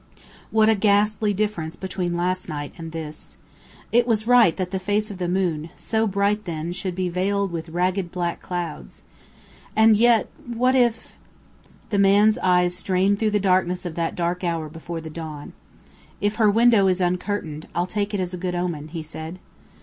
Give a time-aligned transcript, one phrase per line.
[0.49, 3.37] What a ghastly difference between last night and this!
[3.91, 7.51] It was right that the face of the moon, so bright then, should be veiled
[7.51, 9.03] with ragged black clouds.
[9.75, 11.19] And yet, what if
[11.91, 15.53] The man's eyes strained through the darkness of that dark hour before the dawn.
[16.19, 19.37] "If her window is uncurtained, I'll take it as a good omen," he said.